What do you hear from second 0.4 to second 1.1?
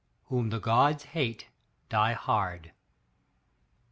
the gods